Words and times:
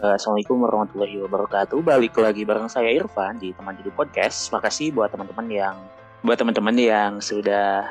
Uh, 0.00 0.16
Assalamualaikum 0.16 0.64
warahmatullahi 0.64 1.20
wabarakatuh. 1.28 1.76
Balik 1.84 2.16
lagi 2.16 2.48
bareng 2.48 2.72
saya 2.72 2.88
Irfan 2.88 3.36
di 3.36 3.52
teman 3.52 3.76
jadi 3.76 3.92
podcast. 3.92 4.48
Makasih 4.48 4.96
buat 4.96 5.12
teman-teman 5.12 5.44
yang 5.52 5.76
buat 6.24 6.40
teman-teman 6.40 6.72
yang 6.80 7.12
sudah 7.20 7.84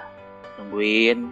nungguin 0.58 1.30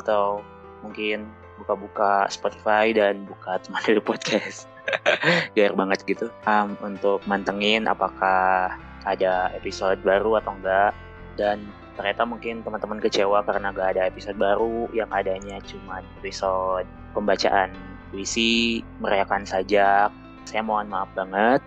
atau 0.00 0.40
mungkin 0.80 1.28
buka-buka 1.60 2.24
Spotify 2.32 2.96
dan 2.96 3.28
buka 3.28 3.60
teman 3.60 3.84
jadi 3.84 4.00
podcast. 4.00 4.64
Gair 5.60 5.76
banget 5.76 6.08
gitu. 6.08 6.32
Um, 6.48 6.72
untuk 6.80 7.20
mantengin 7.28 7.84
apakah 7.84 8.72
ada 9.04 9.52
episode 9.52 10.00
baru 10.00 10.40
atau 10.40 10.56
enggak 10.56 10.96
dan 11.36 11.68
ternyata 12.00 12.24
mungkin 12.24 12.64
teman-teman 12.64 12.96
kecewa 12.96 13.44
karena 13.44 13.68
gak 13.76 13.92
ada 13.92 14.08
episode 14.08 14.40
baru 14.40 14.88
yang 14.96 15.12
adanya 15.12 15.60
cuma 15.60 16.00
episode 16.16 16.88
pembacaan 17.12 17.91
puisi, 18.12 18.84
merayakan 19.00 19.48
sajak. 19.48 20.12
Saya 20.44 20.60
mohon 20.60 20.92
maaf 20.92 21.08
banget. 21.16 21.64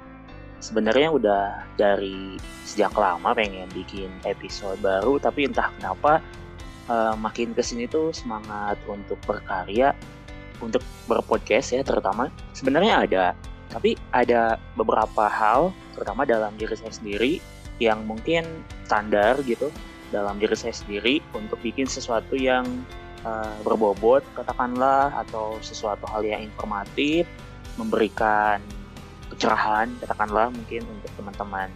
Sebenarnya 0.62 1.10
udah 1.12 1.46
dari 1.76 2.38
sejak 2.64 2.94
lama 2.96 3.34
pengen 3.34 3.68
bikin 3.74 4.10
episode 4.24 4.78
baru, 4.80 5.18
tapi 5.18 5.50
entah 5.50 5.70
kenapa 5.78 6.22
uh, 6.90 7.18
makin 7.18 7.52
ke 7.58 7.62
sini 7.66 7.90
tuh 7.90 8.14
semangat 8.14 8.78
untuk 8.86 9.18
berkarya, 9.26 9.92
untuk 10.62 10.82
berpodcast 11.10 11.76
ya 11.76 11.82
terutama. 11.82 12.30
Sebenarnya 12.54 12.94
ada, 13.06 13.26
tapi 13.70 14.00
ada 14.14 14.58
beberapa 14.78 15.28
hal, 15.28 15.74
terutama 15.94 16.24
dalam 16.24 16.54
diri 16.56 16.74
saya 16.78 16.94
sendiri, 16.94 17.42
yang 17.82 18.08
mungkin 18.08 18.48
standar 18.88 19.36
gitu 19.44 19.68
dalam 20.14 20.40
diri 20.40 20.56
saya 20.56 20.72
sendiri 20.72 21.20
untuk 21.36 21.60
bikin 21.60 21.90
sesuatu 21.90 22.40
yang 22.40 22.64
uh, 23.26 23.58
berbobot 23.66 24.22
katakanlah 24.38 25.12
atau 25.26 25.58
sesuatu 25.60 26.06
hal 26.14 26.22
yang 26.24 26.46
informatif 26.46 27.26
memberikan 27.76 28.62
kecerahan 29.34 29.92
katakanlah 30.00 30.54
mungkin 30.54 30.86
untuk 30.86 31.12
teman-teman 31.18 31.68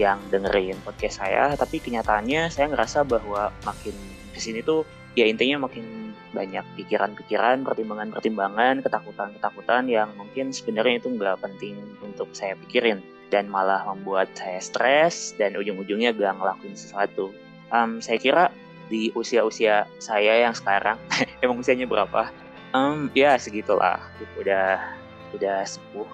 yang 0.00 0.16
dengerin 0.32 0.80
podcast 0.82 1.20
saya 1.20 1.52
tapi 1.54 1.78
kenyataannya 1.78 2.48
saya 2.48 2.72
ngerasa 2.72 3.04
bahwa 3.04 3.52
makin 3.68 3.94
ke 4.32 4.40
sini 4.40 4.64
tuh 4.64 4.88
ya 5.14 5.28
intinya 5.28 5.68
makin 5.68 6.00
banyak 6.30 6.62
pikiran-pikiran, 6.78 7.66
pertimbangan-pertimbangan, 7.66 8.86
ketakutan-ketakutan 8.86 9.90
yang 9.90 10.14
mungkin 10.14 10.54
sebenarnya 10.54 11.02
itu 11.02 11.10
nggak 11.10 11.42
penting 11.42 11.74
untuk 12.06 12.30
saya 12.30 12.54
pikirin 12.66 13.02
dan 13.30 13.46
malah 13.50 13.82
membuat 13.86 14.30
saya 14.34 14.58
stres 14.58 15.34
dan 15.38 15.54
ujung-ujungnya 15.54 16.14
gak 16.14 16.34
ngelakuin 16.38 16.74
sesuatu. 16.74 17.30
Um, 17.70 18.02
saya 18.02 18.18
kira 18.18 18.50
di 18.90 19.14
usia-usia 19.14 19.86
saya 20.02 20.42
yang 20.42 20.52
sekarang. 20.52 20.98
Emang 21.42 21.62
usianya 21.62 21.86
berapa? 21.86 22.28
Um, 22.74 23.08
ya 23.14 23.38
segitulah. 23.38 24.02
Udah 24.34 24.82
udah 25.30 25.62
sepuh 25.62 26.10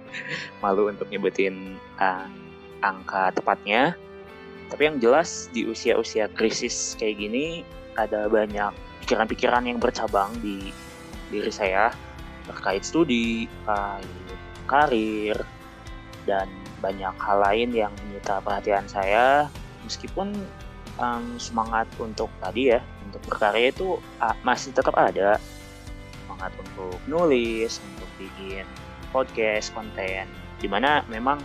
malu 0.62 0.92
untuk 0.92 1.08
nyebutin 1.08 1.80
uh, 1.96 2.28
angka 2.84 3.32
tepatnya. 3.32 3.96
Tapi 4.70 4.86
yang 4.86 5.02
jelas 5.02 5.50
di 5.50 5.66
usia-usia 5.66 6.30
krisis 6.30 6.94
kayak 6.94 7.18
gini 7.18 7.66
ada 7.98 8.30
banyak 8.30 8.70
pikiran-pikiran 9.02 9.66
yang 9.66 9.82
bercabang 9.82 10.30
di 10.44 10.70
diri 11.32 11.50
saya. 11.50 11.90
Terkait 12.46 12.82
studi, 12.82 13.46
karir, 14.66 15.38
dan 16.26 16.50
banyak 16.82 17.14
hal 17.20 17.38
lain 17.42 17.70
yang 17.74 17.92
menyita 18.06 18.42
perhatian 18.42 18.86
saya. 18.86 19.46
Meskipun 19.86 20.34
um, 21.00 21.40
semangat 21.40 21.88
untuk 21.98 22.28
tadi 22.38 22.76
ya 22.76 22.80
untuk 23.08 23.24
berkarya 23.26 23.72
itu 23.74 23.98
uh, 24.22 24.36
masih 24.46 24.70
tetap 24.70 24.94
ada. 24.94 25.40
Semangat 26.22 26.52
untuk 26.62 26.94
nulis 27.10 27.82
untuk 27.96 28.10
bikin 28.20 28.62
podcast 29.10 29.74
konten. 29.74 30.30
Di 30.60 30.68
mana 30.70 31.02
memang 31.10 31.42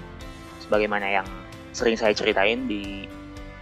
sebagaimana 0.62 1.10
yang 1.10 1.28
sering 1.74 1.98
saya 1.98 2.14
ceritain 2.14 2.70
di 2.70 3.10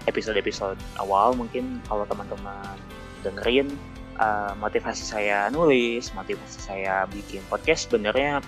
episode-episode 0.05 0.77
awal 0.99 1.31
mungkin 1.33 1.79
kalau 1.87 2.03
teman-teman 2.03 2.75
dengerin 3.23 3.71
uh, 4.19 4.51
motivasi 4.59 5.03
saya 5.07 5.47
nulis 5.47 6.11
motivasi 6.11 6.59
saya 6.59 7.07
bikin 7.07 7.39
podcast 7.47 7.87
sebenarnya 7.87 8.43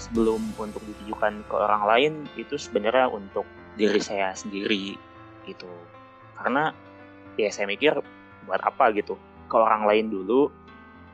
sebelum 0.00 0.40
untuk 0.56 0.80
ditujukan 0.84 1.44
ke 1.46 1.54
orang 1.54 1.82
lain 1.84 2.12
itu 2.40 2.56
sebenarnya 2.56 3.12
untuk 3.12 3.44
diri 3.76 4.00
saya 4.00 4.32
sendiri 4.32 4.96
gitu 5.44 5.68
karena 6.38 6.72
ya 7.40 7.48
saya 7.52 7.66
mikir 7.68 7.96
buat 8.46 8.62
apa 8.62 8.92
gitu. 8.96 9.16
Ke 9.46 9.56
orang 9.56 9.86
lain 9.86 10.10
dulu 10.10 10.50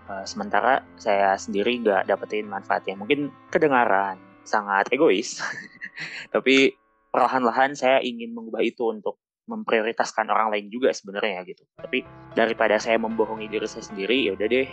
uh, 0.09 0.25
sementara 0.25 0.85
saya 0.97 1.37
sendiri 1.37 1.81
nggak 1.83 2.09
dapetin 2.09 2.49
manfaatnya. 2.49 2.97
Mungkin 2.97 3.33
kedengaran 3.53 4.19
sangat 4.43 4.91
egois 4.91 5.39
tapi 6.35 6.75
perlahan-lahan 7.15 7.79
saya 7.79 8.03
ingin 8.03 8.35
mengubah 8.35 8.59
itu 8.59 8.91
untuk 8.91 9.23
memprioritaskan 9.47 10.27
orang 10.31 10.51
lain 10.51 10.67
juga 10.71 10.95
sebenarnya 10.95 11.47
gitu. 11.47 11.63
Tapi 11.79 12.07
daripada 12.33 12.79
saya 12.79 12.99
membohongi 12.99 13.51
diri 13.51 13.67
saya 13.67 13.85
sendiri 13.85 14.31
ya 14.31 14.39
udah 14.39 14.49
deh. 14.49 14.69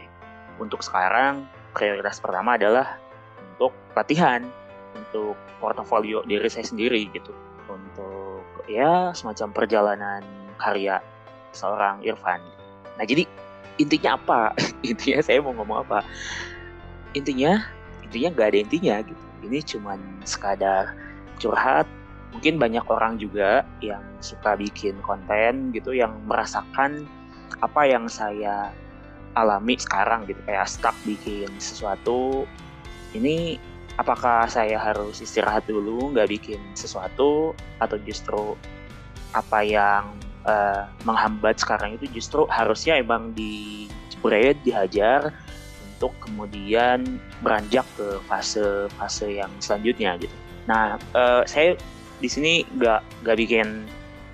Untuk 0.60 0.84
sekarang 0.84 1.48
prioritas 1.72 2.20
pertama 2.20 2.60
adalah 2.60 3.00
untuk 3.56 3.72
latihan 3.96 4.44
untuk 4.96 5.36
portofolio 5.60 6.24
diri 6.24 6.48
saya 6.48 6.68
sendiri 6.68 7.08
gitu 7.12 7.32
untuk 7.70 8.44
ya 8.66 9.14
semacam 9.14 9.54
perjalanan 9.54 10.22
karya 10.58 11.00
seorang 11.54 12.02
Irfan. 12.04 12.42
Nah 12.98 13.06
jadi 13.06 13.24
intinya 13.80 14.20
apa? 14.20 14.54
intinya 14.90 15.20
saya 15.24 15.40
mau 15.40 15.56
ngomong 15.56 15.88
apa? 15.88 16.04
Intinya 17.16 17.64
intinya 18.04 18.30
nggak 18.36 18.48
ada 18.54 18.60
intinya 18.60 18.96
gitu. 19.06 19.24
Ini 19.46 19.60
cuman 19.64 20.00
sekadar 20.28 20.94
curhat. 21.40 21.88
Mungkin 22.30 22.62
banyak 22.62 22.86
orang 22.86 23.18
juga 23.18 23.66
yang 23.82 24.06
suka 24.22 24.54
bikin 24.54 25.02
konten 25.02 25.74
gitu 25.74 25.98
yang 25.98 26.14
merasakan 26.30 27.10
apa 27.60 27.82
yang 27.90 28.06
saya 28.06 28.70
alami 29.34 29.78
sekarang 29.82 30.30
gitu 30.30 30.38
kayak 30.46 30.70
stuck 30.70 30.94
bikin 31.10 31.50
sesuatu 31.58 32.46
ini 33.18 33.58
apakah 34.00 34.48
saya 34.48 34.80
harus 34.80 35.20
istirahat 35.20 35.68
dulu 35.68 36.16
nggak 36.16 36.32
bikin 36.32 36.62
sesuatu 36.72 37.52
atau 37.84 37.98
justru 38.08 38.56
apa 39.36 39.60
yang 39.60 40.16
uh, 40.48 40.88
menghambat 41.04 41.60
sekarang 41.60 42.00
itu 42.00 42.08
justru 42.16 42.48
harusnya 42.48 42.96
emang 42.96 43.36
dijebret, 43.36 44.56
dihajar 44.64 45.36
untuk 45.84 46.16
kemudian 46.24 47.20
beranjak 47.44 47.84
ke 48.00 48.24
fase-fase 48.32 49.44
yang 49.44 49.52
selanjutnya 49.60 50.16
gitu. 50.16 50.32
Nah, 50.72 50.96
uh, 51.12 51.44
saya 51.44 51.76
di 52.24 52.32
sini 52.32 52.64
nggak 52.80 53.28
nggak 53.28 53.38
bikin 53.38 53.84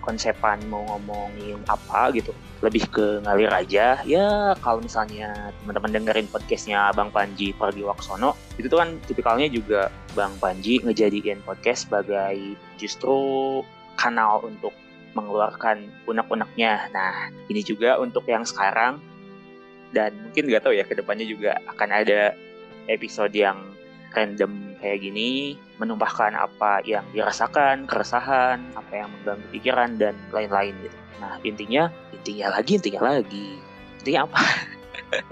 konsepan 0.05 0.61
mau 0.69 0.85
ngomongin 0.85 1.57
apa 1.65 2.13
gitu. 2.13 2.31
Lebih 2.61 2.85
ke 2.93 3.25
ngalir 3.25 3.49
aja. 3.49 3.99
Ya 4.05 4.53
kalau 4.61 4.79
misalnya 4.85 5.51
teman-teman 5.61 5.91
dengerin 5.97 6.29
podcastnya 6.29 6.93
Bang 6.93 7.09
Panji 7.09 7.51
Pergi 7.57 7.81
Waksono 7.81 8.37
itu 8.61 8.69
tuh 8.69 8.79
kan 8.79 8.95
tipikalnya 9.09 9.49
juga 9.49 9.89
Bang 10.13 10.37
Panji 10.37 10.79
ngejadiin 10.85 11.41
podcast 11.41 11.89
sebagai 11.89 12.55
justru 12.77 13.17
kanal 13.97 14.45
untuk 14.45 14.71
mengeluarkan 15.15 15.87
unek-uneknya. 16.05 16.91
Nah, 16.91 17.31
ini 17.47 17.63
juga 17.63 17.97
untuk 17.97 18.27
yang 18.27 18.43
sekarang. 18.43 18.99
Dan 19.95 20.27
mungkin 20.27 20.51
nggak 20.51 20.67
tahu 20.67 20.75
ya 20.75 20.83
ke 20.83 20.91
depannya 20.99 21.23
juga 21.23 21.55
akan 21.71 21.89
ada 22.03 22.35
episode 22.91 23.31
yang 23.31 23.74
random 24.15 24.79
kayak 24.79 25.03
gini 25.03 25.59
menumpahkan 25.77 26.31
apa 26.33 26.79
yang 26.87 27.03
dirasakan, 27.11 27.83
keresahan, 27.85 28.63
apa 28.79 28.91
yang 28.95 29.09
mengganggu 29.11 29.47
pikiran 29.51 29.99
dan 29.99 30.15
lain-lain 30.31 30.73
gitu. 30.79 30.97
Nah, 31.19 31.35
intinya 31.43 31.83
intinya 32.15 32.47
lagi, 32.55 32.71
intinya 32.79 33.01
lagi. 33.11 33.47
Intinya 34.01 34.21
apa? 34.29 34.43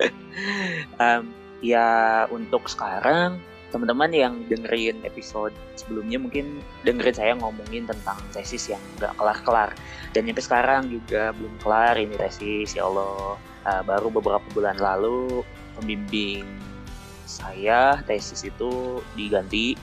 um, 1.04 1.24
ya 1.64 1.88
untuk 2.28 2.68
sekarang 2.68 3.40
teman-teman 3.74 4.14
yang 4.14 4.34
dengerin 4.54 5.02
episode 5.02 5.50
sebelumnya 5.74 6.22
mungkin 6.22 6.62
dengerin 6.86 7.18
saya 7.18 7.34
ngomongin 7.42 7.90
tentang 7.90 8.22
tesis 8.30 8.70
yang 8.70 8.84
nggak 9.02 9.18
kelar-kelar 9.18 9.74
dan 10.14 10.30
sampai 10.30 10.46
sekarang 10.46 10.82
juga 10.94 11.34
belum 11.34 11.58
kelar 11.58 11.98
ini 11.98 12.14
tesis 12.14 12.78
ya 12.78 12.86
Allah 12.86 13.42
uh, 13.66 13.82
baru 13.82 14.14
beberapa 14.14 14.46
bulan 14.54 14.78
lalu 14.78 15.42
pembimbing 15.74 16.46
saya 17.42 17.98
tesis 18.06 18.46
itu 18.46 19.02
diganti 19.18 19.74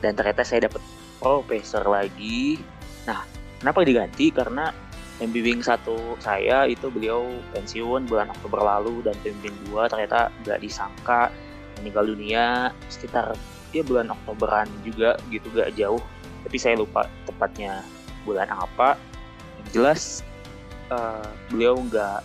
dan 0.00 0.16
ternyata 0.16 0.44
saya 0.44 0.68
dapat 0.68 0.80
profesor 1.20 1.84
lagi. 1.84 2.60
Nah 3.04 3.24
kenapa 3.60 3.84
diganti? 3.84 4.32
Karena 4.32 4.72
pembimbing 5.16 5.64
satu 5.64 6.16
saya 6.20 6.68
itu 6.68 6.92
beliau 6.92 7.24
pensiun 7.56 8.04
bulan 8.08 8.28
Oktober 8.32 8.60
lalu 8.60 9.04
dan 9.04 9.16
pembimbing 9.24 9.56
dua 9.68 9.88
ternyata 9.88 10.28
nggak 10.44 10.60
disangka 10.60 11.32
meninggal 11.80 12.04
dunia 12.08 12.72
sekitar 12.88 13.36
ya 13.74 13.84
bulan 13.84 14.08
Oktoberan 14.08 14.68
juga 14.84 15.20
gitu 15.28 15.52
gak 15.52 15.76
jauh. 15.76 16.00
Tapi 16.46 16.56
saya 16.56 16.80
lupa 16.80 17.04
tepatnya 17.28 17.84
bulan 18.24 18.48
apa. 18.48 18.96
Yang 19.60 19.68
jelas 19.74 20.02
uh, 20.88 21.26
beliau 21.50 21.76
nggak 21.84 22.22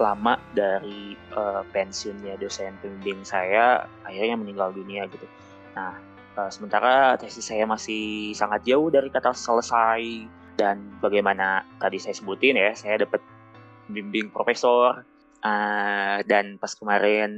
lama 0.00 0.40
dari 0.56 1.14
uh, 1.36 1.62
pensiunnya 1.70 2.40
dosen 2.40 2.74
pembimbing 2.80 3.22
saya 3.22 3.84
akhirnya 4.02 4.36
meninggal 4.40 4.72
dunia 4.72 5.04
gitu. 5.12 5.28
Nah, 5.76 5.94
uh, 6.40 6.50
sementara 6.50 7.14
tesis 7.20 7.44
saya 7.44 7.68
masih 7.68 8.32
sangat 8.32 8.64
jauh 8.64 8.88
dari 8.88 9.12
kata 9.12 9.36
selesai. 9.36 10.26
Dan 10.60 11.00
bagaimana 11.00 11.64
tadi 11.80 11.96
saya 11.96 12.12
sebutin 12.12 12.52
ya, 12.52 12.76
saya 12.76 13.00
dapat 13.00 13.24
bimbing 13.88 14.28
profesor 14.28 15.08
uh, 15.40 16.16
dan 16.28 16.60
pas 16.60 16.72
kemarin 16.76 17.32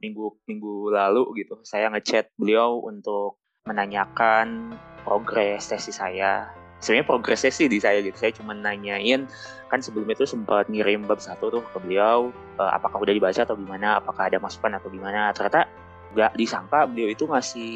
minggu 0.00 0.40
minggu 0.48 0.88
lalu 0.88 1.44
gitu, 1.44 1.60
saya 1.68 1.92
ngechat 1.92 2.32
beliau 2.40 2.80
untuk 2.80 3.36
menanyakan 3.68 4.72
progres 5.04 5.68
tesis 5.68 6.00
saya 6.00 6.61
sebenarnya 6.82 7.06
progresnya 7.06 7.54
sih 7.54 7.70
di 7.70 7.78
saya 7.78 8.02
gitu. 8.02 8.18
Saya 8.18 8.34
cuma 8.34 8.52
nanyain 8.52 9.30
kan 9.70 9.80
sebelumnya 9.80 10.18
itu 10.18 10.28
sempat 10.28 10.68
ngirim 10.68 11.06
bab 11.08 11.22
satu 11.22 11.48
tuh 11.48 11.62
ke 11.72 11.78
beliau 11.80 12.34
uh, 12.60 12.70
apakah 12.76 13.00
udah 13.00 13.14
dibaca 13.14 13.40
atau 13.40 13.56
gimana 13.56 14.02
apakah 14.02 14.28
ada 14.28 14.42
masukan 14.42 14.76
atau 14.76 14.90
gimana. 14.90 15.30
Ternyata 15.32 15.70
nggak 16.12 16.36
disangka 16.36 16.84
beliau 16.84 17.08
itu 17.08 17.24
ngasih 17.24 17.72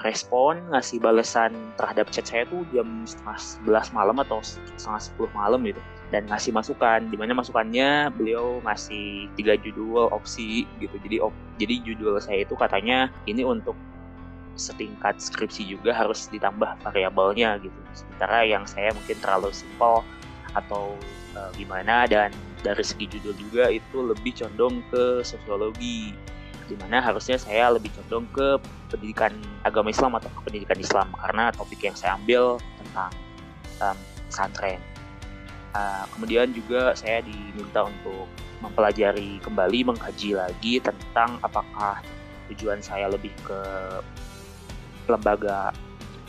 respon 0.00 0.56
ngasih 0.72 1.04
balasan 1.04 1.52
terhadap 1.76 2.08
chat 2.08 2.24
saya 2.24 2.48
tuh 2.48 2.64
jam 2.72 3.04
setengah 3.04 3.36
sebelas 3.36 3.92
malam 3.92 4.16
atau 4.24 4.40
setengah 4.40 5.02
sepuluh 5.02 5.28
malam 5.36 5.60
gitu. 5.68 5.82
Dan 6.08 6.24
ngasih 6.24 6.56
masukan 6.56 7.04
di 7.12 7.20
mana 7.20 7.36
masukannya 7.36 8.08
beliau 8.16 8.64
ngasih 8.64 9.28
tiga 9.36 9.60
judul 9.60 10.08
opsi 10.08 10.64
gitu. 10.80 10.96
Jadi 11.04 11.20
op, 11.20 11.36
jadi 11.60 11.84
judul 11.84 12.16
saya 12.24 12.48
itu 12.48 12.56
katanya 12.56 13.12
ini 13.28 13.44
untuk 13.44 13.76
setingkat 14.58 15.22
skripsi 15.22 15.64
juga 15.64 15.94
harus 15.94 16.26
ditambah 16.28 16.82
variabelnya 16.82 17.62
gitu. 17.62 17.78
Sementara 17.94 18.42
yang 18.44 18.66
saya 18.66 18.90
mungkin 18.92 19.16
terlalu 19.22 19.54
simpel 19.54 20.02
atau 20.52 20.98
uh, 21.38 21.50
gimana 21.54 22.04
dan 22.10 22.34
dari 22.66 22.82
segi 22.82 23.06
judul 23.06 23.38
juga 23.38 23.70
itu 23.70 24.02
lebih 24.02 24.34
condong 24.34 24.82
ke 24.90 25.22
sosiologi 25.22 26.10
di 26.68 26.76
mana 26.76 27.00
harusnya 27.00 27.40
saya 27.40 27.72
lebih 27.72 27.88
condong 27.96 28.28
ke 28.34 28.60
pendidikan 28.92 29.32
agama 29.64 29.88
Islam 29.88 30.18
atau 30.20 30.28
ke 30.28 30.40
pendidikan 30.44 30.76
Islam 30.76 31.08
karena 31.16 31.48
topik 31.54 31.80
yang 31.80 31.96
saya 31.96 32.18
ambil 32.20 32.60
tentang 32.84 33.12
um, 33.80 33.96
pesantren. 34.28 34.80
Uh, 35.72 36.04
kemudian 36.16 36.52
juga 36.52 36.92
saya 36.92 37.24
diminta 37.24 37.88
untuk 37.88 38.28
mempelajari 38.60 39.38
kembali, 39.40 39.94
mengkaji 39.94 40.36
lagi 40.36 40.82
tentang 40.82 41.38
apakah 41.40 42.02
tujuan 42.52 42.80
saya 42.84 43.08
lebih 43.08 43.32
ke 43.44 43.60
lembaga 45.08 45.72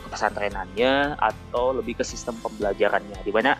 pesantrenannya 0.10 1.20
atau 1.20 1.78
lebih 1.78 2.02
ke 2.02 2.04
sistem 2.08 2.34
pembelajarannya. 2.42 3.22
Di 3.22 3.30
mana 3.30 3.54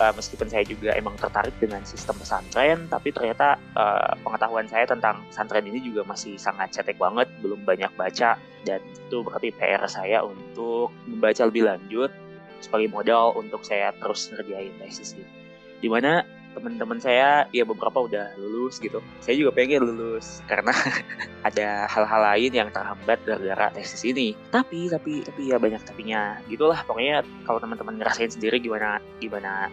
uh, 0.00 0.12
meskipun 0.16 0.48
saya 0.48 0.64
juga 0.64 0.96
emang 0.96 1.18
tertarik 1.20 1.52
dengan 1.60 1.84
sistem 1.84 2.16
pesantren 2.16 2.88
tapi 2.88 3.12
ternyata 3.12 3.60
uh, 3.76 4.16
pengetahuan 4.24 4.64
saya 4.70 4.88
tentang 4.88 5.20
pesantren 5.28 5.68
ini 5.68 5.84
juga 5.84 6.06
masih 6.08 6.40
sangat 6.40 6.72
cetek 6.72 6.96
banget 6.96 7.28
belum 7.44 7.66
banyak 7.68 7.92
baca. 7.98 8.40
Dan 8.64 8.80
itu 8.82 9.22
berarti 9.22 9.52
PR 9.54 9.84
saya 9.86 10.24
untuk 10.24 10.90
membaca 11.06 11.42
lebih 11.44 11.68
lanjut 11.68 12.10
sebagai 12.64 12.88
modal 12.88 13.36
untuk 13.36 13.62
saya 13.62 13.92
terus 14.00 14.32
ngerjain 14.32 14.72
tesis 14.80 15.12
gitu 15.12 15.46
di 15.80 15.88
mana 15.92 16.24
teman-teman 16.56 16.96
saya 16.96 17.44
ya 17.52 17.68
beberapa 17.68 18.08
udah 18.08 18.32
lulus 18.40 18.80
gitu. 18.80 19.04
Saya 19.20 19.36
juga 19.36 19.52
pengen 19.52 19.84
lulus 19.84 20.40
karena 20.48 20.72
ada 21.48 21.84
hal-hal 21.84 22.20
lain 22.32 22.52
yang 22.56 22.68
terhambat 22.72 23.20
gara-gara 23.28 23.68
tesis 23.76 24.00
ini. 24.08 24.32
Tapi 24.48 24.88
tapi 24.88 25.20
tapi 25.20 25.52
ya 25.52 25.60
banyak 25.60 25.84
tapinya. 25.84 26.40
Gitulah 26.48 26.80
pokoknya 26.88 27.20
kalau 27.44 27.60
teman-teman 27.60 28.00
ngerasain 28.00 28.32
sendiri 28.32 28.56
gimana 28.56 29.04
gimana 29.20 29.68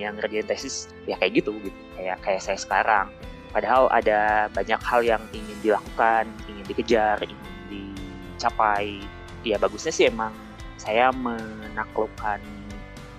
yang 0.00 0.16
ngerjain 0.16 0.48
tesis 0.48 0.88
ya 1.04 1.20
kayak 1.20 1.44
gitu 1.44 1.52
gitu. 1.60 1.80
Kayak 2.00 2.24
kayak 2.24 2.40
saya 2.40 2.56
sekarang. 2.56 3.12
Padahal 3.52 3.86
ada 3.92 4.50
banyak 4.50 4.80
hal 4.82 5.00
yang 5.04 5.22
ingin 5.36 5.58
dilakukan 5.60 6.24
ingin 6.48 6.64
dikejar 6.64 7.20
ingin 7.20 7.38
dicapai. 7.68 9.04
Ya 9.44 9.60
bagusnya 9.60 9.92
sih 9.92 10.08
emang 10.08 10.32
saya 10.80 11.12
menaklukkan 11.12 12.40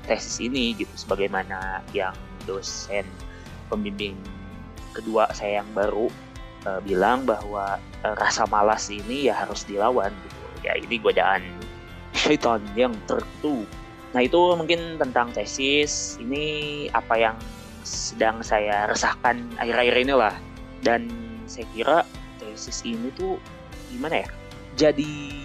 tesis 0.06 0.38
ini 0.38 0.78
gitu 0.78 0.92
sebagaimana 0.94 1.82
yang 1.94 2.14
dosen 2.46 3.06
pembimbing 3.68 4.16
kedua 4.96 5.28
saya 5.36 5.60
yang 5.62 5.70
baru 5.76 6.08
uh, 6.66 6.80
bilang 6.82 7.28
bahwa 7.28 7.78
uh, 8.02 8.16
rasa 8.18 8.48
malas 8.48 8.88
ini 8.90 9.30
ya 9.30 9.46
harus 9.46 9.68
dilawan 9.68 10.10
gitu. 10.26 10.44
Ya 10.66 10.74
ini 10.80 10.98
godaan 10.98 11.44
syaitan 12.16 12.64
yang 12.74 12.96
tertutup. 13.06 13.68
Nah 14.16 14.22
itu 14.24 14.40
mungkin 14.58 14.98
tentang 14.98 15.36
tesis. 15.36 16.18
Ini 16.18 16.44
apa 16.96 17.20
yang 17.20 17.36
sedang 17.86 18.42
saya 18.42 18.90
resahkan 18.90 19.46
akhir-akhir 19.62 19.96
ini 20.08 20.14
lah. 20.16 20.34
Dan 20.82 21.12
saya 21.46 21.68
kira 21.76 21.98
tesis 22.42 22.82
ini 22.82 23.14
tuh 23.14 23.38
gimana 23.94 24.26
ya? 24.26 24.30
Jadi 24.76 25.45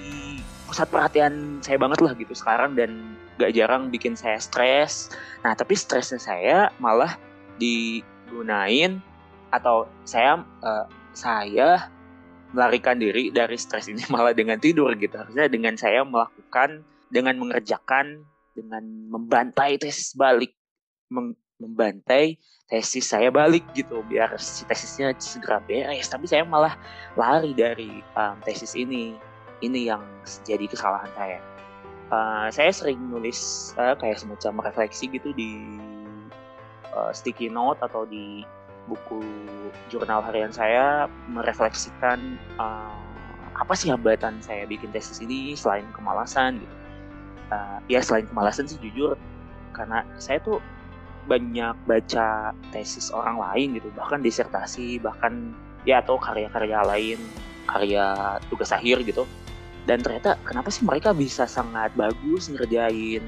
pusat 0.70 0.86
perhatian 0.86 1.58
saya 1.58 1.82
banget 1.82 1.98
lah 1.98 2.14
gitu 2.14 2.30
sekarang 2.30 2.78
dan 2.78 3.18
gak 3.42 3.50
jarang 3.58 3.90
bikin 3.90 4.14
saya 4.14 4.38
stres. 4.38 5.10
Nah, 5.42 5.58
tapi 5.58 5.74
stresnya 5.74 6.22
saya 6.22 6.58
malah 6.78 7.18
digunain 7.58 9.02
atau 9.50 9.90
saya 10.06 10.46
uh, 10.62 10.86
saya 11.10 11.90
melarikan 12.54 13.02
diri 13.02 13.34
dari 13.34 13.58
stres 13.58 13.90
ini 13.90 14.06
malah 14.14 14.30
dengan 14.30 14.62
tidur 14.62 14.94
gitu. 14.94 15.18
Harusnya 15.18 15.50
dengan 15.50 15.74
saya 15.74 16.06
melakukan 16.06 16.86
dengan 17.10 17.34
mengerjakan 17.42 18.22
dengan 18.54 19.10
membantai 19.10 19.74
tesis 19.82 20.14
balik 20.14 20.54
membantai 21.58 22.38
tesis 22.70 23.10
saya 23.10 23.34
balik 23.34 23.66
gitu 23.74 24.06
biar 24.06 24.38
si 24.38 24.62
tesisnya 24.62 25.10
segera 25.18 25.58
beres 25.66 26.06
tapi 26.06 26.30
saya 26.30 26.46
malah 26.46 26.78
lari 27.18 27.50
dari 27.50 27.98
um, 28.14 28.38
tesis 28.46 28.78
ini 28.78 29.18
ini 29.60 29.88
yang 29.88 30.02
jadi 30.44 30.64
kesalahan 30.68 31.10
saya 31.16 31.38
uh, 32.10 32.48
saya 32.52 32.70
sering 32.74 32.98
nulis 33.08 33.72
uh, 33.78 33.94
kayak 33.96 34.20
semacam 34.20 34.66
refleksi 34.66 35.08
gitu 35.08 35.32
di 35.32 35.78
uh, 36.92 37.10
sticky 37.14 37.48
note 37.48 37.78
atau 37.80 38.04
di 38.04 38.44
buku 38.90 39.22
jurnal 39.92 40.24
harian 40.24 40.50
saya 40.50 41.06
merefleksikan 41.30 42.18
uh, 42.58 42.98
apa 43.54 43.72
sih 43.76 43.92
hambatan 43.92 44.40
saya 44.42 44.66
bikin 44.66 44.90
tesis 44.90 45.20
ini 45.22 45.54
selain 45.54 45.86
kemalasan 45.94 46.58
gitu. 46.58 46.76
Uh, 47.50 47.78
ya 47.90 47.98
selain 47.98 48.26
kemalasan 48.30 48.66
sih 48.66 48.78
jujur 48.78 49.18
karena 49.74 50.06
saya 50.22 50.38
tuh 50.42 50.62
banyak 51.26 51.76
baca 51.84 52.54
tesis 52.72 53.10
orang 53.12 53.36
lain 53.38 53.78
gitu 53.78 53.90
bahkan 53.94 54.22
disertasi 54.22 55.02
bahkan 55.02 55.52
ya 55.84 56.00
atau 56.00 56.16
karya-karya 56.16 56.80
lain 56.86 57.18
karya 57.68 58.38
tugas 58.48 58.70
akhir 58.72 59.02
gitu 59.04 59.26
dan 59.90 60.06
ternyata 60.06 60.38
kenapa 60.46 60.70
sih 60.70 60.86
mereka 60.86 61.10
bisa 61.10 61.50
sangat 61.50 61.90
bagus 61.98 62.46
ngerjain 62.46 63.26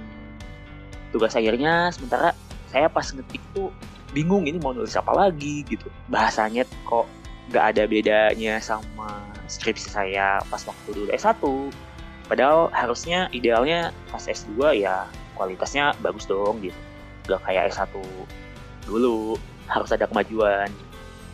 tugas 1.10 1.34
akhirnya? 1.34 1.90
Sementara 1.90 2.38
saya 2.70 2.86
pas 2.86 3.10
ngetik 3.10 3.42
tuh 3.50 3.74
bingung 4.14 4.46
ini 4.46 4.62
mau 4.62 4.70
nulis 4.70 4.94
apa 4.94 5.10
lagi 5.10 5.66
gitu. 5.66 5.90
Bahasanya 6.06 6.62
kok 6.86 7.10
nggak 7.50 7.64
ada 7.74 7.82
bedanya 7.90 8.62
sama 8.62 9.26
skripsi 9.50 9.90
saya 9.90 10.38
pas 10.46 10.62
waktu 10.62 10.88
dulu 10.94 11.10
S1 11.10 11.42
padahal 12.30 12.70
harusnya 12.70 13.26
idealnya 13.34 13.90
pas 14.14 14.22
S2 14.22 14.78
ya 14.78 15.10
kualitasnya 15.34 15.98
bagus 15.98 16.30
dong 16.30 16.62
gitu. 16.62 16.78
Gak 17.26 17.42
kayak 17.42 17.74
S1 17.74 17.90
dulu 18.86 19.34
harus 19.66 19.90
ada 19.90 20.06
kemajuan. 20.06 20.70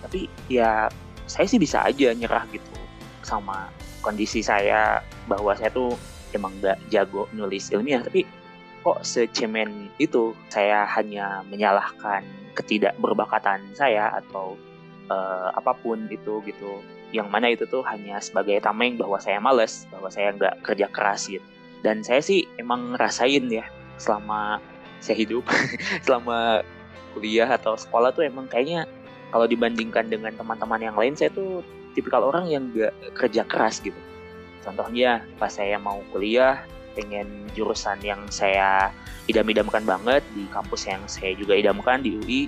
Tapi 0.00 0.24
ya 0.48 0.88
saya 1.28 1.44
sih 1.44 1.60
bisa 1.60 1.84
aja 1.84 2.16
nyerah 2.16 2.48
gitu 2.48 2.72
sama 3.20 3.68
kondisi 4.04 4.44
saya 4.44 5.02
bahwa 5.26 5.54
saya 5.56 5.70
tuh 5.72 5.94
emang 6.36 6.52
gak 6.60 6.78
jago 6.92 7.26
nulis 7.32 7.72
ilmiah 7.72 8.04
tapi 8.04 8.28
kok 8.84 9.02
secemen 9.02 9.90
itu 9.98 10.32
saya 10.48 10.86
hanya 10.86 11.42
menyalahkan 11.50 12.22
ketidakberbakatan 12.54 13.60
saya 13.74 14.10
atau 14.18 14.58
uh, 15.10 15.50
apa 15.54 15.74
pun 15.78 16.06
itu 16.10 16.40
gitu. 16.46 16.82
Yang 17.08 17.28
mana 17.28 17.46
itu 17.48 17.64
tuh 17.64 17.80
hanya 17.88 18.20
sebagai 18.20 18.60
tameng 18.60 19.00
bahwa 19.00 19.16
saya 19.18 19.40
males 19.40 19.88
bahwa 19.88 20.12
saya 20.12 20.32
nggak 20.36 20.64
kerja 20.64 20.86
keras 20.92 21.28
gitu. 21.28 21.44
Dan 21.80 22.02
saya 22.02 22.22
sih 22.22 22.44
emang 22.58 22.94
ngerasain 22.94 23.46
ya 23.48 23.66
selama 23.98 24.62
saya 24.98 25.16
hidup 25.20 25.46
selama 26.04 26.62
kuliah 27.14 27.48
atau 27.50 27.74
sekolah 27.78 28.14
tuh 28.14 28.26
emang 28.26 28.46
kayaknya 28.50 28.86
kalau 29.30 29.46
dibandingkan 29.46 30.08
dengan 30.08 30.34
teman-teman 30.34 30.80
yang 30.80 30.96
lain 30.96 31.14
saya 31.14 31.30
tuh 31.32 31.62
tipikal 31.98 32.30
orang 32.30 32.46
yang 32.46 32.70
gak 32.70 32.94
kerja 33.18 33.42
keras 33.42 33.82
gitu. 33.82 33.98
Contohnya 34.62 35.26
pas 35.42 35.50
saya 35.50 35.74
mau 35.82 35.98
kuliah 36.14 36.62
pengen 36.94 37.50
jurusan 37.58 37.98
yang 38.06 38.22
saya 38.30 38.94
idam-idamkan 39.26 39.82
banget 39.82 40.22
di 40.34 40.46
kampus 40.54 40.86
yang 40.86 41.02
saya 41.10 41.34
juga 41.34 41.58
idamkan 41.58 42.02
di 42.02 42.14
UI 42.22 42.42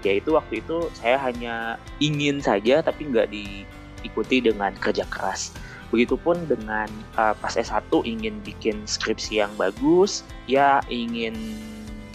yaitu 0.00 0.32
waktu 0.36 0.64
itu 0.64 0.88
saya 0.96 1.20
hanya 1.20 1.76
ingin 2.00 2.40
saja 2.40 2.80
tapi 2.80 3.08
nggak 3.08 3.28
diikuti 3.32 4.44
dengan 4.44 4.72
kerja 4.80 5.04
keras. 5.08 5.52
Begitupun 5.90 6.46
dengan 6.46 6.86
uh, 7.18 7.34
pas 7.34 7.52
S1 7.52 7.90
ingin 8.06 8.38
bikin 8.46 8.86
skripsi 8.86 9.42
yang 9.42 9.52
bagus 9.58 10.22
ya 10.46 10.80
ingin 10.86 11.34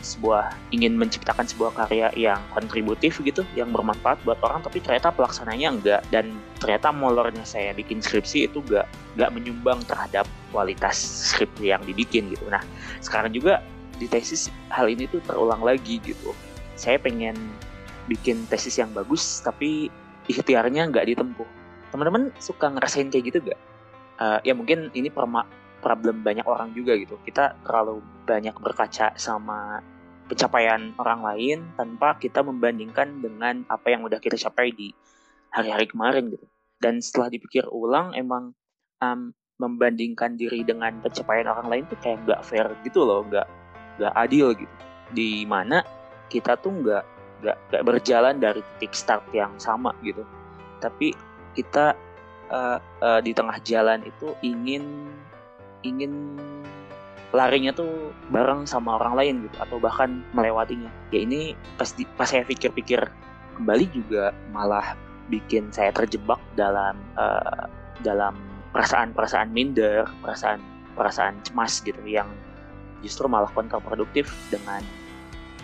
sebuah 0.05 0.53
ingin 0.69 0.93
menciptakan 0.93 1.50
sebuah 1.50 1.74
karya 1.74 2.13
yang 2.13 2.38
kontributif 2.53 3.17
gitu, 3.25 3.41
yang 3.57 3.74
bermanfaat 3.74 4.21
buat 4.21 4.38
orang, 4.45 4.62
tapi 4.62 4.77
ternyata 4.85 5.09
pelaksananya 5.09 5.67
enggak 5.74 6.01
dan 6.13 6.38
ternyata 6.62 6.93
molornya 6.93 7.41
saya 7.41 7.74
bikin 7.74 8.00
skripsi 8.05 8.45
itu 8.45 8.62
enggak 8.69 8.85
enggak 9.17 9.29
menyumbang 9.33 9.79
terhadap 9.89 10.29
kualitas 10.53 10.95
skrip 11.33 11.50
yang 11.57 11.81
dibikin 11.81 12.29
gitu. 12.29 12.45
Nah 12.47 12.62
sekarang 13.01 13.33
juga 13.33 13.65
di 13.97 14.05
tesis 14.05 14.53
hal 14.69 14.85
ini 14.91 15.09
tuh 15.09 15.24
terulang 15.25 15.65
lagi 15.65 15.97
gitu. 16.03 16.31
Saya 16.77 17.01
pengen 17.01 17.35
bikin 18.05 18.45
tesis 18.47 18.77
yang 18.77 18.93
bagus 18.93 19.41
tapi 19.41 19.89
ikhtiarnya 20.29 20.91
nggak 20.93 21.09
ditempuh. 21.09 21.47
Teman-teman 21.89 22.29
suka 22.38 22.69
ngerasain 22.69 23.07
kayak 23.07 23.25
gitu 23.31 23.38
gak? 23.50 23.59
Uh, 24.15 24.39
ya 24.43 24.51
mungkin 24.55 24.91
ini 24.91 25.07
perma 25.07 25.47
problem 25.79 26.25
banyak 26.25 26.43
orang 26.43 26.74
juga 26.74 26.97
gitu. 26.97 27.15
Kita 27.24 27.55
terlalu 27.63 28.01
banyak 28.25 28.57
berkaca 28.57 29.13
sama 29.15 29.79
pencapaian 30.25 30.94
orang 30.98 31.22
lain 31.22 31.58
tanpa 31.77 32.17
kita 32.17 32.41
membandingkan 32.41 33.22
dengan 33.22 33.62
apa 33.70 33.94
yang 33.94 34.01
udah 34.05 34.17
kita 34.17 34.38
capai 34.38 34.74
di 34.74 34.89
hari-hari 35.53 35.86
kemarin 35.86 36.34
gitu. 36.34 36.46
Dan 36.82 37.00
setelah 37.00 37.32
dipikir 37.32 37.63
ulang, 37.72 38.12
emang 38.17 38.51
um, 39.00 39.32
membandingkan 39.55 40.36
diri 40.36 40.67
dengan 40.67 41.00
pencapaian 41.00 41.48
orang 41.48 41.67
lain 41.72 41.84
tuh 41.88 41.98
kayak 42.03 42.20
nggak 42.27 42.41
fair 42.44 42.67
gitu 42.84 43.08
loh, 43.08 43.24
nggak 43.24 43.48
nggak 44.01 44.13
adil 44.17 44.51
gitu. 44.58 44.74
Di 45.15 45.48
mana 45.48 45.86
kita 46.27 46.60
tuh 46.60 46.74
nggak 46.74 47.03
nggak 47.46 47.58
nggak 47.72 47.84
berjalan 47.86 48.36
dari 48.41 48.60
titik 48.75 48.91
start 48.98 49.24
yang 49.32 49.53
sama 49.62 49.96
gitu, 50.03 50.25
tapi 50.84 51.15
kita 51.55 51.96
uh, 52.51 52.79
uh, 53.00 53.20
di 53.24 53.32
tengah 53.32 53.55
jalan 53.63 54.03
itu 54.03 54.36
ingin 54.44 55.08
ingin 55.86 56.36
larinya 57.36 57.75
tuh 57.75 58.15
bareng 58.32 58.63
sama 58.63 58.96
orang 58.96 59.13
lain 59.20 59.36
gitu 59.46 59.58
atau 59.60 59.77
bahkan 59.77 60.24
melewatinya. 60.32 60.89
Ya 61.12 61.27
ini 61.27 61.54
pas 61.75 61.92
di, 61.92 62.08
pas 62.15 62.32
saya 62.32 62.48
pikir-pikir 62.48 63.04
kembali 63.60 63.86
juga 63.92 64.32
malah 64.56 64.96
bikin 65.27 65.70
saya 65.75 65.92
terjebak 65.92 66.39
dalam 66.56 66.96
uh, 67.20 67.68
dalam 68.04 68.36
perasaan-perasaan 68.75 69.50
minder 69.56 70.04
perasaan 70.20 70.60
perasaan 70.96 71.39
cemas 71.44 71.80
gitu 71.84 72.00
yang 72.08 72.27
justru 73.04 73.27
malah 73.27 73.50
kontraproduktif 73.51 74.32
dengan 74.50 74.84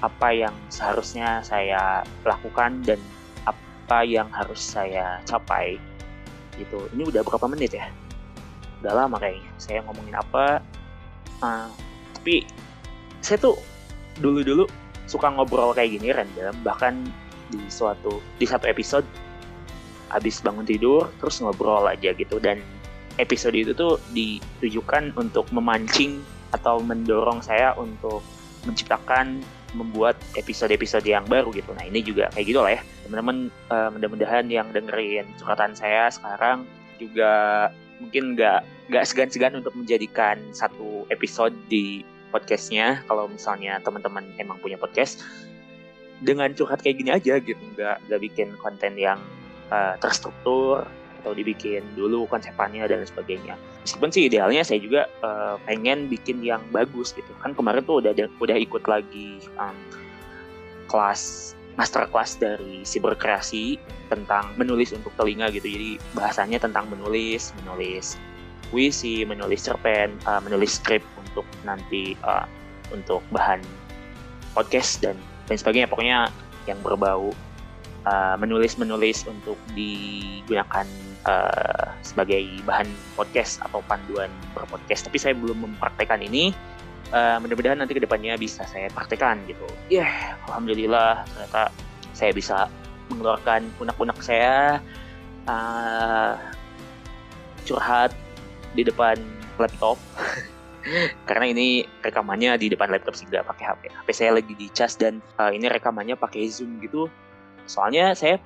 apa 0.01 0.33
yang 0.33 0.53
seharusnya 0.73 1.45
saya 1.45 2.01
lakukan 2.25 2.81
dan 2.83 2.97
apa 3.45 4.01
yang 4.07 4.27
harus 4.33 4.59
saya 4.59 5.21
capai 5.29 5.77
gitu. 6.57 6.89
Ini 6.95 7.07
udah 7.11 7.21
berapa 7.21 7.45
menit 7.47 7.77
ya? 7.77 7.85
Udah 8.81 9.05
lama 9.05 9.21
kayaknya. 9.21 9.51
Saya 9.61 9.85
ngomongin 9.85 10.17
apa 10.17 10.59
uh, 11.41 11.69
tapi 12.17 12.45
saya 13.21 13.37
tuh 13.37 13.57
dulu-dulu 14.17 14.65
suka 15.05 15.27
ngobrol 15.33 15.75
kayak 15.75 15.99
gini 15.99 16.13
random 16.13 16.55
bahkan 16.63 17.03
di 17.51 17.59
suatu 17.67 18.23
di 18.39 18.47
satu 18.47 18.69
episode 18.69 19.03
habis 20.07 20.39
bangun 20.39 20.63
tidur 20.63 21.11
terus 21.19 21.43
ngobrol 21.43 21.83
aja 21.87 22.15
gitu 22.15 22.39
dan 22.39 22.63
episode 23.19 23.55
itu 23.55 23.75
tuh 23.75 23.99
ditujukan 24.15 25.11
untuk 25.19 25.47
memancing 25.51 26.23
atau 26.51 26.79
mendorong 26.83 27.43
saya 27.43 27.75
untuk 27.75 28.23
menciptakan 28.67 29.41
membuat 29.71 30.19
episode-episode 30.35 31.07
yang 31.07 31.23
baru 31.25 31.47
gitu. 31.55 31.71
Nah 31.71 31.87
ini 31.87 32.03
juga 32.03 32.27
kayak 32.35 32.45
gitu 32.45 32.59
lah 32.59 32.75
ya. 32.75 32.81
Teman-teman 33.07 33.47
uh, 33.71 33.89
mudah-mudahan 33.95 34.45
yang 34.51 34.67
dengerin 34.75 35.31
curhatan 35.39 35.71
saya 35.73 36.11
sekarang 36.11 36.67
juga 36.99 37.67
mungkin 38.03 38.35
nggak 38.35 38.61
nggak 38.91 39.07
segan-segan 39.07 39.55
untuk 39.55 39.71
menjadikan 39.71 40.35
satu 40.51 41.07
episode 41.07 41.55
di 41.71 42.03
podcastnya 42.27 42.99
kalau 43.07 43.31
misalnya 43.31 43.79
teman-teman 43.79 44.27
emang 44.35 44.59
punya 44.59 44.75
podcast 44.75 45.23
dengan 46.19 46.51
curhat 46.51 46.83
kayak 46.83 46.99
gini 46.99 47.11
aja 47.15 47.39
gitu. 47.39 47.63
Nggak 47.79 48.03
nggak 48.11 48.19
bikin 48.19 48.51
konten 48.59 48.99
yang 48.99 49.23
uh, 49.71 49.95
terstruktur 50.03 50.83
atau 51.23 51.31
dibikin 51.31 51.87
dulu 51.95 52.27
konsepannya 52.27 52.83
dan 52.83 53.07
sebagainya. 53.07 53.55
Meskipun 53.87 54.11
sih 54.11 54.27
idealnya 54.27 54.67
saya 54.67 54.83
juga 54.83 55.07
uh, 55.23 55.55
pengen 55.63 56.11
bikin 56.11 56.43
yang 56.43 56.59
bagus 56.75 57.15
gitu. 57.15 57.31
Kan 57.39 57.55
kemarin 57.55 57.87
tuh 57.87 58.03
udah 58.03 58.11
udah 58.43 58.57
ikut 58.59 58.83
lagi 58.91 59.39
um, 59.55 59.77
kelas 60.91 61.55
master 61.79 62.03
class 62.11 62.35
dari 62.35 62.83
siberkreasi 62.83 63.79
tentang 64.11 64.51
menulis 64.59 64.91
untuk 64.91 65.15
telinga 65.15 65.47
gitu. 65.55 65.63
Jadi 65.71 65.95
bahasanya 66.11 66.59
tentang 66.59 66.91
menulis, 66.91 67.55
menulis 67.63 68.19
puisi, 68.71 69.27
menulis 69.27 69.67
cerpen, 69.67 70.15
uh, 70.23 70.39
menulis 70.39 70.79
skrip 70.79 71.03
untuk 71.19 71.43
nanti 71.67 72.15
uh, 72.23 72.47
untuk 72.95 73.19
bahan 73.29 73.59
podcast 74.55 75.03
dan 75.03 75.19
lain 75.51 75.59
sebagainya. 75.59 75.87
Pokoknya 75.91 76.31
yang 76.65 76.79
berbau 76.79 77.35
uh, 78.07 78.35
menulis-menulis 78.39 79.27
untuk 79.27 79.59
digunakan 79.75 80.87
uh, 81.27 81.85
sebagai 82.01 82.41
bahan 82.63 82.87
podcast 83.19 83.59
atau 83.61 83.83
panduan 83.85 84.31
berpodcast. 84.55 85.05
Tapi 85.11 85.17
saya 85.19 85.33
belum 85.35 85.67
mempraktekkan 85.67 86.23
ini 86.23 86.55
uh, 87.11 87.37
mudah-mudahan 87.43 87.77
nanti 87.79 87.93
ke 87.93 88.01
depannya 88.01 88.39
bisa 88.39 88.65
saya 88.65 88.87
praktekkan 88.91 89.43
gitu. 89.45 89.67
Ya, 89.91 90.07
yeah, 90.07 90.13
alhamdulillah 90.49 91.27
ternyata 91.35 91.63
saya 92.15 92.31
bisa 92.31 92.57
mengeluarkan 93.11 93.67
unek-unek 93.83 94.19
saya 94.23 94.79
uh, 95.45 96.39
curhat 97.67 98.15
di 98.71 98.87
depan 98.87 99.19
laptop 99.59 99.99
karena 101.29 101.45
ini 101.53 101.85
rekamannya 102.01 102.57
di 102.57 102.73
depan 102.73 102.89
laptop 102.89 103.13
sih 103.13 103.29
nggak 103.29 103.45
pakai 103.45 103.65
HP. 103.69 103.81
HP 103.93 104.07
saya 104.17 104.31
lagi 104.33 104.53
dicas 104.57 104.97
dan 104.97 105.21
uh, 105.37 105.53
ini 105.53 105.69
rekamannya 105.69 106.17
pakai 106.17 106.49
Zoom 106.49 106.81
gitu. 106.81 107.05
Soalnya 107.69 108.17
saya 108.17 108.41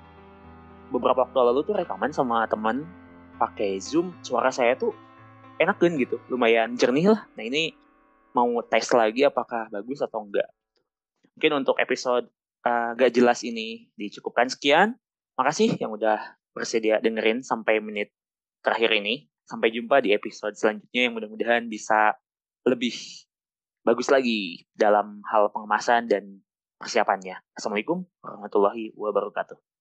beberapa 0.92 1.24
waktu 1.24 1.38
lalu 1.40 1.64
tuh 1.64 1.76
rekaman 1.80 2.12
sama 2.12 2.44
teman 2.46 2.84
pakai 3.40 3.80
Zoom, 3.80 4.16
suara 4.24 4.52
saya 4.52 4.76
tuh 4.76 4.92
enak 5.60 5.80
kan 5.80 5.96
gitu, 5.96 6.20
lumayan 6.28 6.76
jernih 6.76 7.16
lah. 7.16 7.24
Nah 7.40 7.44
ini 7.48 7.72
mau 8.36 8.60
tes 8.68 8.92
lagi 8.92 9.24
apakah 9.24 9.72
bagus 9.72 10.04
atau 10.04 10.28
enggak. 10.28 10.48
Mungkin 11.36 11.64
untuk 11.64 11.80
episode 11.80 12.28
uh, 12.68 12.92
gak 12.96 13.16
jelas 13.16 13.44
ini 13.48 13.88
dicukupkan 13.96 14.52
sekian. 14.52 15.00
Makasih 15.36 15.80
yang 15.80 15.92
udah 15.96 16.40
bersedia 16.56 17.00
dengerin 17.04 17.44
sampai 17.44 17.80
menit 17.84 18.12
terakhir 18.64 18.92
ini. 18.96 19.28
Sampai 19.46 19.70
jumpa 19.70 20.02
di 20.02 20.10
episode 20.12 20.58
selanjutnya 20.58 21.02
yang 21.06 21.14
mudah-mudahan 21.14 21.70
bisa 21.70 22.18
lebih 22.66 22.98
bagus 23.86 24.10
lagi 24.10 24.66
dalam 24.74 25.22
hal 25.30 25.54
pengemasan 25.54 26.10
dan 26.10 26.42
persiapannya. 26.82 27.38
Assalamualaikum 27.54 28.10
warahmatullahi 28.26 28.90
wabarakatuh. 28.98 29.75